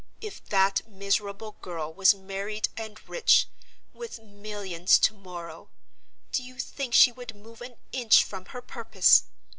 [0.19, 3.47] If that miserable girl was married and rich,
[3.93, 5.69] with millions tomorrow,
[6.31, 9.25] do you think she would move an inch from her purpose?